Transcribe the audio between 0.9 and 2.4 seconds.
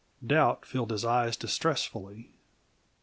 eyes distressfully.